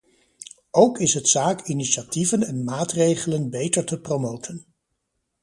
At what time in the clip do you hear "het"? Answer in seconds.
1.13-1.27